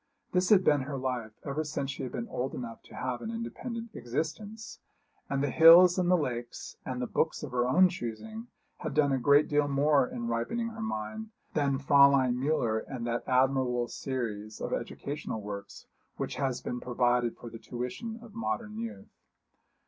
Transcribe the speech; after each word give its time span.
This 0.31 0.49
had 0.49 0.63
been 0.63 0.81
her 0.81 0.97
life 0.97 1.33
ever 1.45 1.63
since 1.63 1.91
she 1.91 2.01
had 2.01 2.11
been 2.11 2.27
old 2.27 2.55
enough 2.55 2.81
to 2.85 2.95
have 2.95 3.21
an 3.21 3.29
independent 3.29 3.91
existence; 3.95 4.79
and 5.29 5.43
the 5.43 5.51
hills 5.51 5.99
and 5.99 6.09
the 6.09 6.17
lakes, 6.17 6.75
and 6.83 6.99
the 6.99 7.05
books 7.05 7.43
of 7.43 7.51
her 7.51 7.67
own 7.67 7.87
choosing, 7.87 8.47
had 8.77 8.95
done 8.95 9.11
a 9.11 9.19
great 9.19 9.47
deal 9.47 9.67
more 9.67 10.07
in 10.07 10.25
ripening 10.25 10.69
her 10.69 10.81
mind 10.81 11.29
than 11.53 11.77
Fräulein 11.77 12.33
Müller 12.35 12.83
and 12.87 13.05
that 13.05 13.27
admirable 13.27 13.87
series 13.87 14.59
of 14.59 14.73
educational 14.73 15.39
works 15.39 15.85
which 16.17 16.37
has 16.37 16.61
been 16.61 16.79
provided 16.79 17.37
for 17.37 17.51
the 17.51 17.59
tuition 17.59 18.17
of 18.23 18.33
modern 18.33 18.79
youth. 18.79 19.13